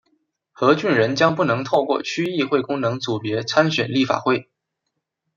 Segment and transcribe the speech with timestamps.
[0.51, 4.49] 何俊仁将不能透过区议会功能组别参选立法会。